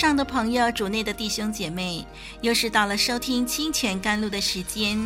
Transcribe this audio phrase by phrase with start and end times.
[0.00, 2.06] 上的朋友，主内的弟兄姐妹，
[2.40, 4.98] 又是到了收听《清泉甘露》的时间。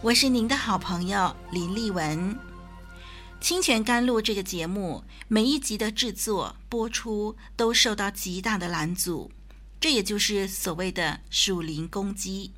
[0.00, 2.34] 我是您的好朋友林丽文。
[3.40, 9.30] 《清泉甘露》这个节目，每一集的制作播出都受到极大的拦阻，
[9.80, 12.50] 这也就是所谓的属灵攻击。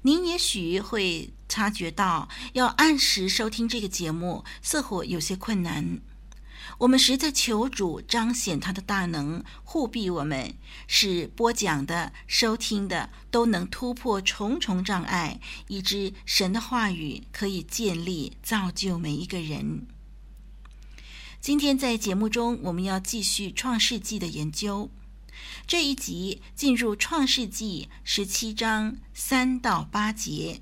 [0.00, 6.00] 您也许会察觉到，要按时收听这个节目，似乎有些困难。
[6.78, 10.54] 我们实在求主彰显他的大能，护庇我们，
[10.88, 19.86] 使播讲的、收听的都能突破重重障碍，以致神的话语可以建立、造就每一个人。
[21.40, 24.90] 今天在节目中，我们要继续创世纪的研究。
[25.66, 30.60] 这一集进入创世纪十七章三到八节，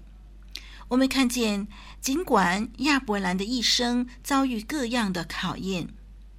[0.88, 1.68] 我们看见，
[2.00, 5.88] 尽管亚伯兰的一生遭遇各样的考验。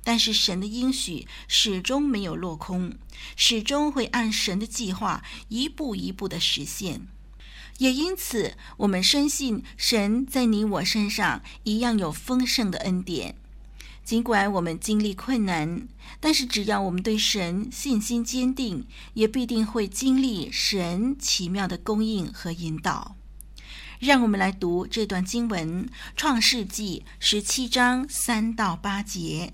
[0.03, 2.93] 但是神的应许始终没有落空，
[3.35, 7.07] 始终会按神的计划一步一步的实现。
[7.79, 13.35] 也因此，我们深信神在你我身上一样有丰盛的恩典。
[14.03, 15.87] 尽管我们经历困难，
[16.19, 23.15] 但是只要我们对神信心坚定，也必定会经历神奇妙的供应和引导。
[23.99, 25.85] 让我们来读这段经文：
[26.17, 29.53] 《创世纪》十七章三到八节。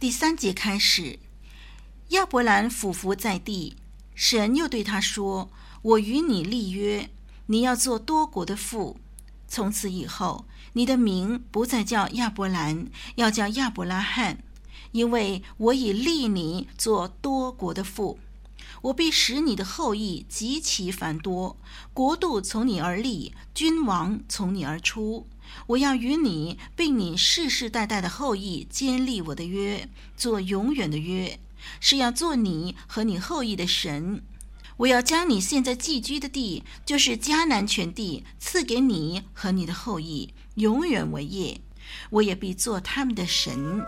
[0.00, 1.18] 第三节开始，
[2.08, 3.76] 亚伯兰俯伏在地，
[4.14, 5.50] 神又对他说
[5.82, 7.10] ：“我与你立约，
[7.48, 8.98] 你要做多国的父。
[9.46, 14.42] 从此以后，你的名不再叫亚伯兰，要叫亚伯拉罕，
[14.92, 18.18] 因为我已立你做多国的父。
[18.80, 21.58] 我必使你的后裔极其繁多，
[21.92, 25.26] 国度从你而立，君王从你而出。”
[25.66, 31.38] 我要与你并你世世代代的后裔坚立我的约，做永远的约，
[31.80, 34.22] 是要做你和你后裔的神。
[34.78, 41.60] 我要将你现在寄居的地，就是迦南全地，赐给你和你的后裔，永远为业。
[42.10, 43.84] 我也必做他们的神。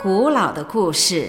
[0.00, 1.28] 古老的故事。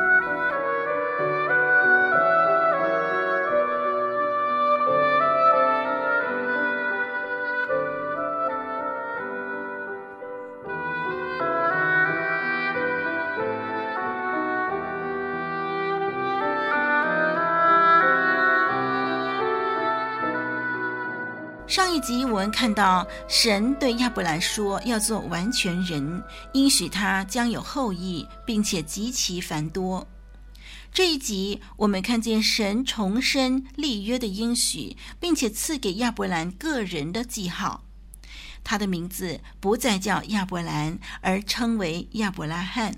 [22.01, 26.23] 集我们看到，神对亚伯兰说要做完全人，
[26.53, 30.07] 应许他将有后裔，并且极其繁多。
[30.91, 37.85] 这一集我们看见神重申立约的应许，并且赐给亚伯兰个人的记号，
[38.63, 42.95] 他的名字不再叫亚伯兰，而称为亚伯拉罕。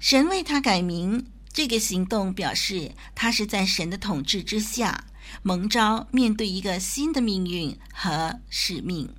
[0.00, 5.04] 神为他改名，这个行动表示他是在神的统治之下。
[5.42, 9.14] 蒙召面对一个新的命运和使命，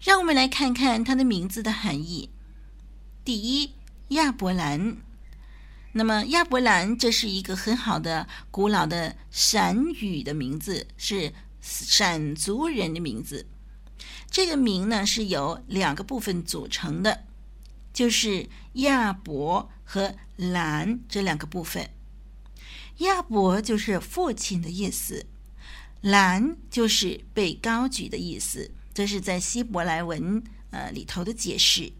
[0.00, 2.30] 让我们来看看他的名字的含义。
[3.24, 3.72] 第一，
[4.08, 4.98] 亚伯兰。
[5.92, 13.46] 那么亚伯兰这是一个很好的古老的闪语的名字，是闪族人的名字。
[14.30, 17.24] 这个名呢是由两个部分组成的，
[17.94, 21.88] 就是亚伯和兰这两个部分。
[22.98, 25.26] 亚伯就是父亲的意思，
[26.00, 31.92] 兰就是被高举的意思，这是在希伯来文呃里头的解释。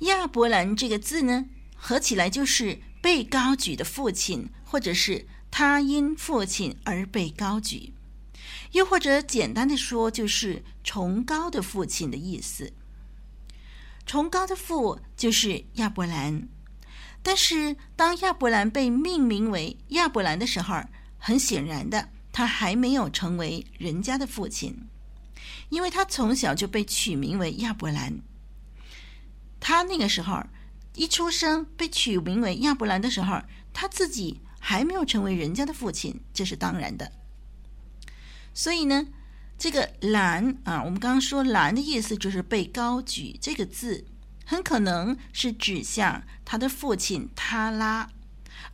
[0.00, 7.92] 亚伯兰这个字呢，合起来就是被高举的父亲，或者是他因父亲而被高举，
[8.72, 12.72] 又或者简单的说，就是崇高的父亲的意思。
[14.06, 16.48] 崇高的父就是亚伯兰。
[17.28, 20.80] 但是，当亚伯兰被命名为亚伯兰的时候，
[21.18, 24.86] 很显然的，他还没有成为人家的父亲。
[25.68, 28.20] 因为他从小就被取名为亚伯兰。
[29.58, 30.40] 他那个时候
[30.94, 37.10] 一出生被取名为亚伯兰的时候，他自己还没有成为人家的父亲，这是当然的。
[38.54, 39.08] 所以呢，
[39.58, 44.06] 这个“兰”啊，我们刚刚说“兰”的意思就是被高举，这个字
[44.46, 48.08] 很可能是指向他的父亲他拉。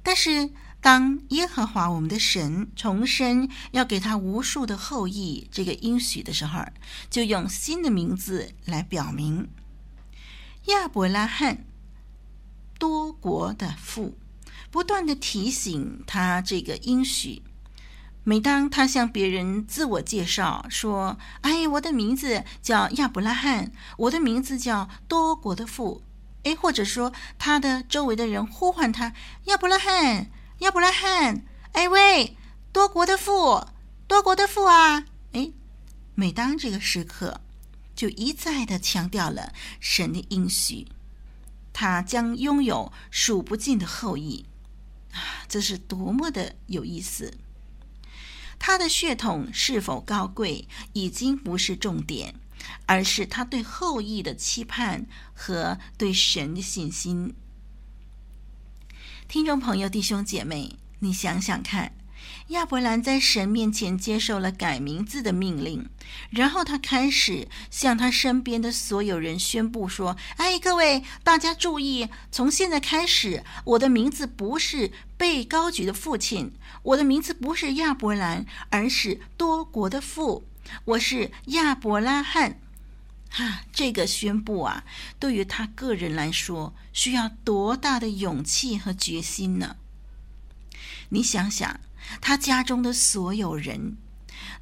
[0.03, 0.51] 但是
[0.81, 6.65] 当耶和华我们的神重申要给他无数的后裔这个应许的时候，
[7.09, 9.49] 就用新的名字来表明
[10.65, 11.65] 亚伯拉罕。
[12.81, 14.17] 多国的父，
[14.71, 17.43] 不断地提醒他这个应许。
[18.25, 26.03] 每当他向别人自我介绍说：“哎，我的名字叫亚伯拉罕，我的名字叫多国的父。”
[26.45, 29.13] 哎，或者说他的周围的人呼唤他
[29.45, 30.31] ：“亚伯拉罕，
[30.61, 32.35] 亚伯拉罕，哎喂，
[32.73, 33.67] 多国的父，
[34.07, 35.53] 多国的父啊！”哎，
[36.15, 37.43] 每当这个时刻，
[37.95, 40.87] 就一再的强调了神的应许。
[41.73, 44.47] 他将拥有数不尽的后裔，
[45.13, 47.35] 啊， 这是多么的有意思！
[48.59, 52.35] 他的血统是否高贵，已经不是重点，
[52.87, 57.35] 而是他对后裔的期盼和对神的信心。
[59.27, 61.95] 听众朋友、弟兄姐妹，你想想看。
[62.51, 65.89] 亚伯兰在神面前接受了改名字的命令，
[66.31, 76.53] 然后他开始向他身边的所有人宣布说：“哎，各位，大家注意，从现在开始，我的名字不是被高举的父亲，
[76.83, 80.45] 我的名字不是亚伯兰，而是多国的父，
[80.87, 82.59] 我是亚伯拉罕。”
[83.31, 84.83] 哈，这个宣布啊，
[85.21, 89.77] 对于他个人来说，需要多大的勇气和决心呢？
[91.11, 91.79] 你想想。
[92.21, 93.97] 他家中的所有人，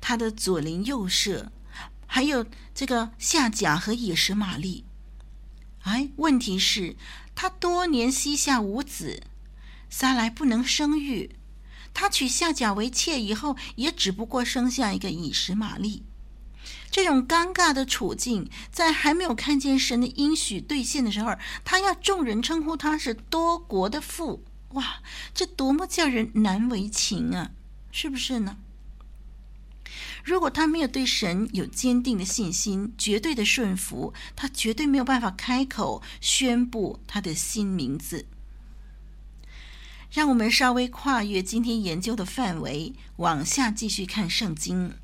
[0.01, 1.53] 他的左邻右舍，
[2.07, 4.85] 还有这个夏甲和以实玛利。
[5.83, 6.97] 哎，问题是，
[7.35, 9.23] 他多年膝下无子，
[9.89, 11.37] 撒莱不能生育。
[11.95, 16.05] 他娶夏甲为妾以后，也只不过生下一个以实玛利。
[16.91, 24.45] 这种尴尬的处境，在还没有看见神的应许兑现的时候，他要众人称呼他是多国的父。
[24.71, 25.03] 哇，
[25.35, 27.53] 这多么叫人难为情啊！
[27.91, 28.59] 是不是呢？
[30.23, 38.27] 如果他没有对神有坚定的信心、绝对的顺服，他绝对没有办法开口宣布他的新名字。
[40.11, 44.95] 让我们稍微跨越今天研究的范围，往下继续看圣经。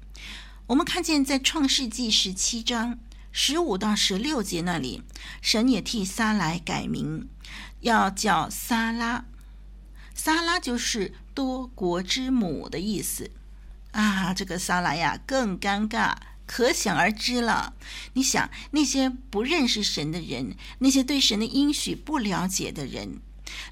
[0.67, 2.99] 我们看见在创世纪十七章
[3.33, 5.03] 十五到十六节那里，
[5.41, 7.29] 神也替撒莱改名，
[7.81, 9.25] 要叫撒拉。
[10.15, 13.31] 撒拉就是多国之母的意思
[13.93, 14.33] 啊！
[14.33, 16.15] 这个撒拉呀，更尴尬，
[16.47, 17.75] 可想而知了。
[18.15, 23.21] 你想，那些不认识神的人，那些对神的应许不了解的人，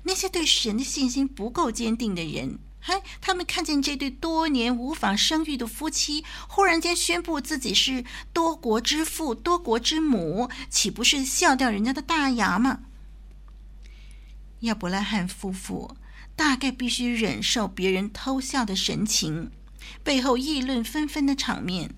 [0.02, 12.80] 那些对神的信心不够坚定的人，嗨，他们看见这对多年无法生育的夫妻，忽然间宣布自己是多国之父、多国之母，岂不是笑掉人家的大牙吗？
[14.60, 15.96] 亚伯拉罕夫妇
[16.34, 19.50] 大概必须忍受别人偷笑的神情，
[20.02, 21.94] 背后议论纷纷的场面，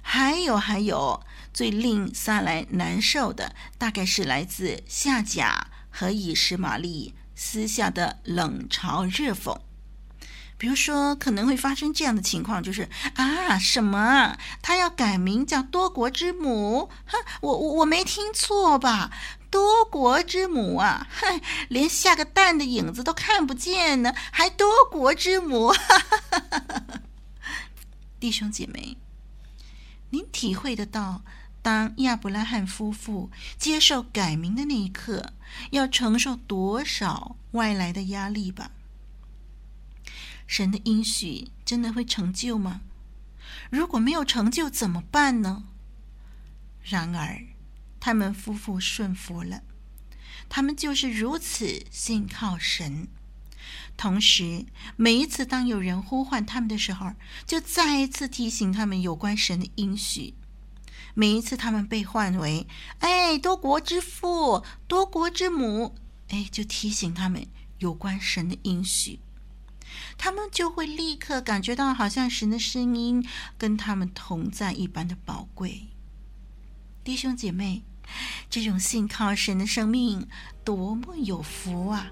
[0.00, 9.60] 还有还有，最令萨莱难受的，大概是来自夏甲和以实玛丽私下的冷嘲热讽。
[10.62, 14.38] 比如说，可能会发生这样的情况，就是啊，什么？
[14.62, 16.88] 他要改名叫多国之母？
[17.04, 19.10] 哼，我我我没听错吧？
[19.50, 25.72] 多国之母啊，哼，连下个蛋的影子都看不见呢，还多国之母？
[25.72, 27.00] 哈哈哈哈哈！
[28.20, 28.96] 弟兄姐妹，
[30.10, 31.22] 您体会得到，
[31.60, 35.32] 当亚伯拉罕夫妇接受改名的那一刻，
[35.72, 38.70] 要承受多少外来的压力吧？
[40.52, 42.82] 神的应许真的会成就吗？
[43.70, 45.64] 如果没有成就怎么办呢？
[46.82, 47.46] 然而，
[47.98, 49.62] 他们夫妇顺服了，
[50.50, 53.08] 他们就是如此信靠神。
[53.96, 54.66] 同时，
[54.96, 57.14] 每一次当有人呼唤他们的时候，
[57.46, 60.34] 就再一次提醒他们有关神的应许。
[61.14, 62.66] 每一次他们被唤为
[63.00, 65.94] “哎，多国之父，多国之母”，
[66.28, 67.46] 哎，就提醒他们
[67.78, 69.18] 有关神的应许。
[70.16, 73.26] 他们就会立刻感觉到，好像神的声音
[73.58, 75.88] 跟他们同在一般的宝贵。
[77.04, 77.82] 弟兄姐妹，
[78.48, 80.28] 这种信靠神的生命
[80.64, 82.10] 多么有福啊！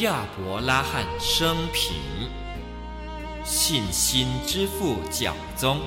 [0.00, 1.94] 亚伯拉罕生平，
[3.44, 5.80] 信心之父讲宗。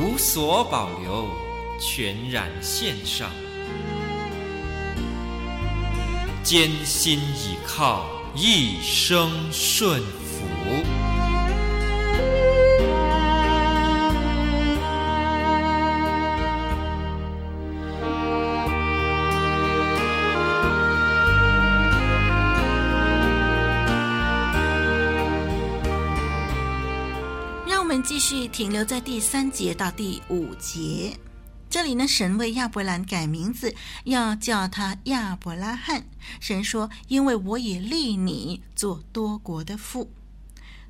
[0.00, 1.26] 无所保留，
[1.80, 3.28] 全然献上，
[6.44, 11.07] 艰辛倚靠，一生顺服。
[28.58, 31.16] 停留在第三节到第五节，
[31.70, 33.72] 这里呢，神为亚伯兰改名字，
[34.02, 36.08] 要叫他亚伯拉罕。
[36.40, 40.10] 神说：“因为我也立你做多国的父，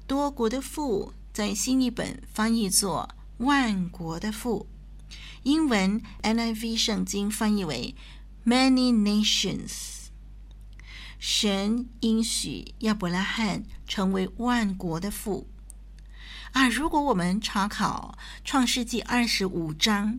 [0.07, 4.67] 多国的父在新译本翻译作万国的父，
[5.43, 7.95] 英文 NIV 圣经翻译为
[8.47, 10.07] Many Nations。
[11.19, 15.47] 神应许亚伯拉罕成为万国的父。”
[16.53, 20.19] 啊，如果我们查考《创世纪》二十五章，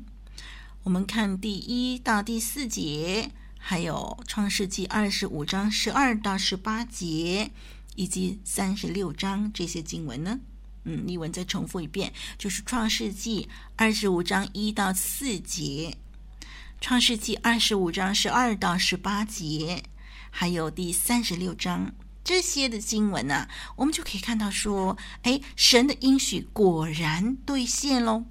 [0.84, 7.52] 我们看第一到第四节，还有《创世纪》二十五章十二到十八节，
[7.96, 10.40] 以及三十六章这些经文呢，
[10.84, 13.44] 嗯，例文再重复一遍，就是《创世纪》
[13.76, 15.98] 二十五章一到四节，
[16.80, 19.84] 《创世纪》二十五章十二到十八节，
[20.30, 21.92] 还有第三十六章。
[22.30, 28.26] 这些的经文呢、我们就可以看到说，哎，神的应许果然兑现喽。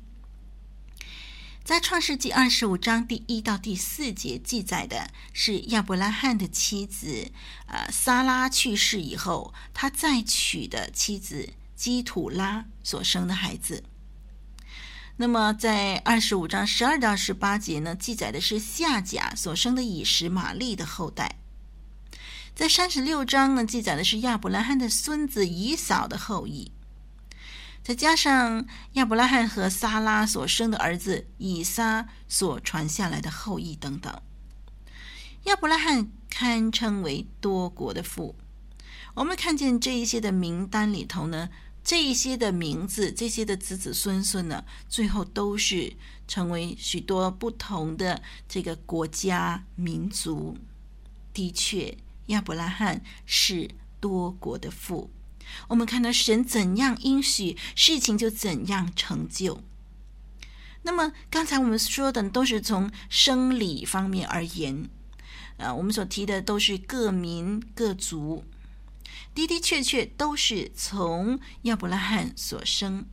[1.65, 7.33] 在创世纪二十五章第一到第四节记载的是亚伯拉罕的妻子，
[7.67, 13.83] 呃，撒拉去世以后，他再娶的妻子基土拉所生的孩子。
[15.17, 21.41] 那么在二十五章十二到十八节呢，记载的是夏甲所生的以实玛利的后代。
[22.59, 26.73] 在三十六章呢，记载的是亚伯拉罕的孙子以扫的后裔，
[27.85, 34.13] 再加上亚伯拉罕和撒拉所生的儿子以撒所传下来的后裔等等，
[35.45, 38.35] 亚伯拉罕堪称为多国的父。
[39.15, 41.51] 我们看见这一些的名单里头呢，
[41.85, 45.93] 这一些的名字，这些的子子孙孙呢，最后都是
[46.27, 50.59] 成为许多不同的这个国家民族。
[51.33, 51.97] 的确。
[52.29, 53.71] 亚伯拉罕是
[54.01, 55.11] 多国的父，
[55.69, 59.63] 我们看到神怎样应许，事情就怎样成就。
[60.83, 64.89] 那么刚才我们说的都是从生理方面而言，
[65.57, 68.45] 呃，我们所提的都是各民各族，
[69.35, 73.07] 的的确确都是从亚伯拉罕所生。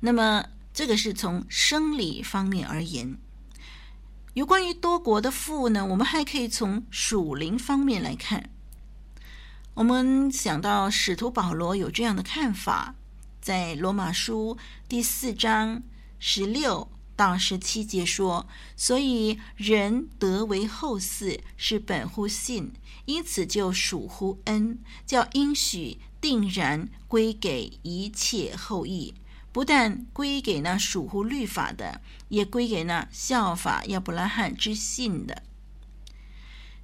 [0.00, 3.18] 那么这个是从生理方面而言。
[4.36, 8.50] 有关于多国的富呢，我们还可以从属灵方面来看。
[9.72, 12.96] 我们想到使徒保罗有这样的看法，
[13.40, 15.82] 在罗马书第四章
[16.18, 22.74] 十六到十七节说，所以人得为后嗣是本乎信，
[23.06, 29.14] 因此就属乎恩，叫应许定然归给一切后裔，
[29.56, 35.44] 不但归给那属乎律法的，也归给那效法亚伯拉罕之信的。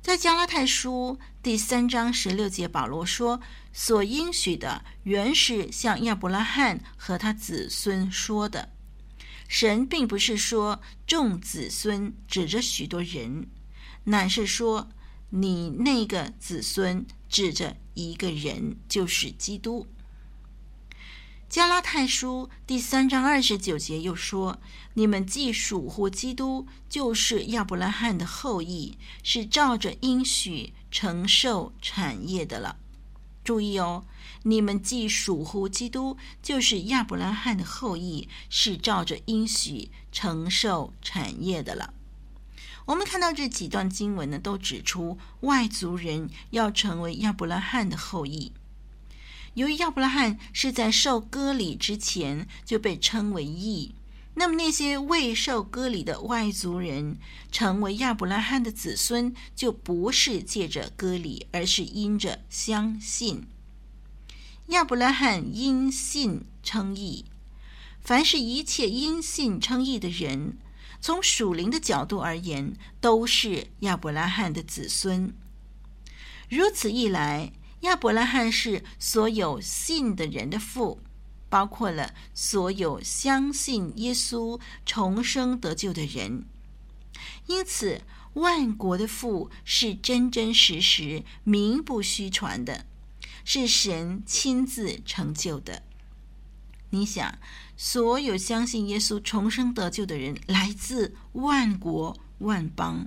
[0.00, 3.42] 在加拉太书第三章十六节，保罗说
[3.74, 8.70] ：“所应许的原是向亚伯拉罕和他子孙说的。
[9.46, 13.48] 神并不是说众子孙指着许多人，
[14.04, 14.88] 乃是说
[15.28, 19.86] 你那个子孙指着一个人，就是基督。”
[21.52, 24.58] 加拉太书第三章二十九节又说
[24.96, 32.78] ：“你们既属乎基督，就是亚伯拉罕的后裔，是照着应许承受产业的了。”
[33.44, 34.06] 注意哦，
[34.44, 41.92] 你们既属乎基督，就是亚伯拉罕的后裔，是照着应许承受产业的了。
[42.86, 48.54] 我们看到这几段经文呢，都指出外族人要成为亚伯拉罕的后裔。
[49.54, 53.94] 由于亚伯拉罕是在受割礼之前就被称为义，
[54.34, 57.18] 那么那些未受割礼的外族人
[57.50, 63.46] 成为亚伯拉罕的子孙，就不是借着割礼，而是因着相信。
[64.68, 67.26] 亚伯拉罕因信称义，
[68.00, 70.56] 凡是一切因信称义的人，
[70.98, 75.34] 从属灵的角度而言，都是亚伯拉罕的子孙。
[76.48, 77.52] 如此一来，
[77.82, 81.00] 亚伯拉罕是所有信的人的父，
[81.48, 86.44] 包括了所有相信耶稣重生得救的人。
[87.46, 88.00] 因此，
[88.34, 92.86] 万国的父是真真实实、名不虚传的，
[93.44, 95.82] 是神亲自成就的。
[96.90, 97.38] 你想，
[97.76, 103.06] 所有相信耶稣重生得救的人来自万国万邦。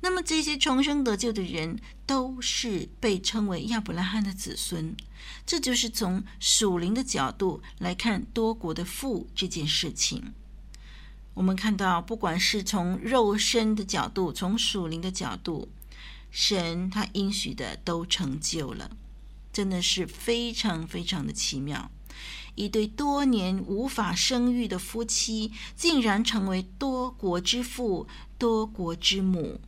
[0.00, 4.94] 那么这些重生得救的人都是被称为亚伯拉罕的子孙，
[5.46, 10.34] 这就是从属灵的角度来看多国的父这件事情。
[11.32, 15.68] 我们看到，不管是从肉身的角度，从属灵的角度，
[16.30, 18.90] 神他应许的都成就了，
[19.52, 21.90] 真的是非常非常的奇妙。
[22.54, 28.06] 一对多年无法生育的夫妻，竟然成为多国之父、
[28.44, 29.58] 多国之母。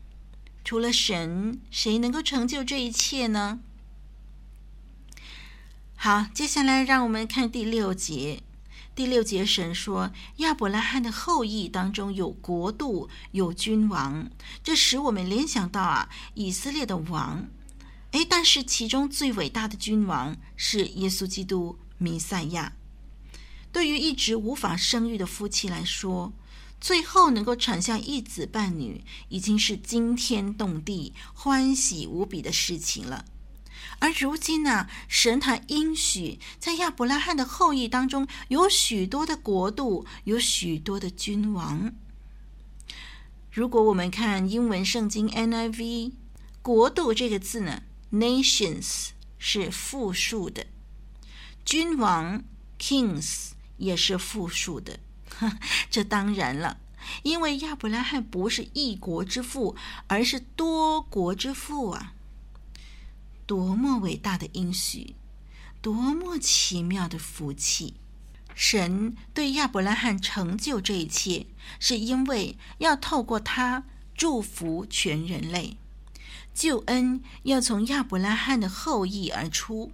[0.63, 3.61] 除了神，谁能够成就这一切呢？
[5.95, 8.43] 好，接下来让我们看第六节。
[8.95, 14.29] 第六节，神说亚伯拉罕的后裔当中有国度，有君王，
[14.63, 17.49] 这使我们联想到啊，以色列的王。
[18.11, 22.75] 诶，但是其中最伟大的君王是耶稣基督弥赛亚。
[23.73, 26.31] 对于一直无法生育的夫妻来说，
[26.87, 33.25] 最后能够产下一子半女，已经是惊天动地、欢喜无比的事情了。
[33.99, 41.93] 而如今呢、神他应许在亚伯拉罕的后裔当中有许多的国度，有许多的君王。
[43.51, 46.13] 如果我们看英文圣经 NIV，“
[46.63, 50.65] 国度”这个字呢，“nations” 是复数的，
[51.65, 52.45] 君王
[52.79, 55.01] “kings” 也是复数的。
[55.91, 56.79] 这当然了，
[57.23, 62.15] 因为亚伯拉罕不是一国之父，而是多国之父啊！
[63.47, 65.15] 多么伟大的应许，
[65.81, 67.95] 多么奇妙的福气！
[68.55, 71.47] 神对亚伯拉罕成就这一切，
[71.79, 73.85] 是因为要透过他
[74.17, 75.77] 祝福全人类，
[76.55, 79.93] 救恩要从亚伯拉罕的后裔而出。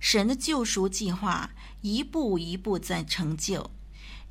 [0.00, 1.50] 神的救赎计划
[1.82, 3.70] 一步一步在成就。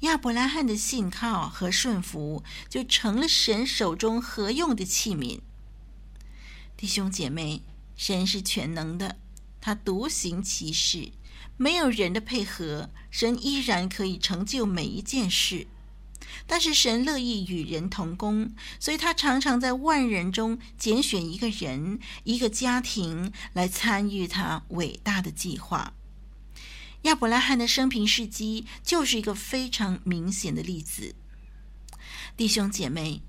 [0.01, 5.39] 亚伯拉罕的信靠和顺服，就成了神手中合用的器皿。
[6.75, 7.61] 弟兄姐妹，
[7.95, 9.17] 神是全能的，
[9.59, 11.11] 他独行其事，
[11.55, 15.67] 没有人的配合，神依然可以成就每一件事。
[16.47, 25.93] 但是神乐意与人同工，所以他常常在万人中拣选一个人、一个家庭来参与他伟大的计划。
[27.03, 31.15] 亚伯拉罕的生平事迹就是一个非常明显的例子。
[32.37, 33.21] 弟兄姐妹，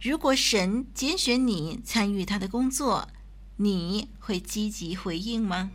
[0.00, 3.08] 如果神拣选你参与他的工作，
[3.56, 5.70] 你会积极回应吗？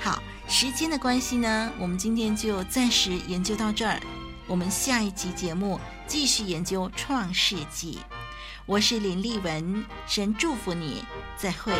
[0.00, 4.00] 好，时间的关系呢，我们今天就暂时研究到这儿。
[4.46, 7.98] 我们下一集节目继续研究创世纪。
[8.64, 11.02] 我是林丽文，神祝福你，
[11.36, 11.72] 再会。